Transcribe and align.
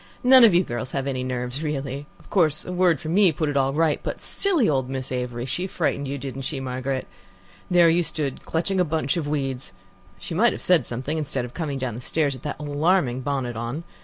"None 0.23 0.43
of 0.43 0.55
you 0.55 0.63
girls 0.63 0.93
have 0.93 1.05
any 1.05 1.23
nerves, 1.23 1.61
really. 1.61 2.07
Of 2.17 2.27
course, 2.31 2.65
a 2.65 2.71
word 2.73 2.99
from 2.99 3.13
me 3.13 3.31
put 3.31 3.49
it 3.49 3.55
all 3.55 3.71
right, 3.71 3.99
but 4.01 4.19
silly 4.19 4.67
old 4.67 4.89
Miss 4.89 5.11
Avery 5.11 5.45
she 5.45 5.67
frightened 5.67 6.07
you, 6.07 6.17
didn't 6.17 6.41
she, 6.41 6.59
Margaret? 6.59 7.05
There 7.69 7.87
you 7.87 8.01
stood 8.01 8.43
clutching 8.43 8.79
a 8.79 8.83
bunch 8.83 9.15
of 9.15 9.27
weeds. 9.27 9.73
She 10.17 10.33
might 10.33 10.53
have 10.53 10.61
said 10.63 10.87
something, 10.87 11.19
instead 11.19 11.45
of 11.45 11.53
coming 11.53 11.77
down 11.77 11.93
the 11.93 12.01
stairs 12.01 12.33
with 12.33 12.41
that 12.41 12.57
alarming 12.59 13.21
bonnet 13.21 13.55
on. 13.55 13.83